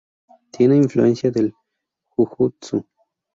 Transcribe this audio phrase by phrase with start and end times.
[0.49, 1.53] Tiene influencia del
[2.17, 2.83] jujutsu.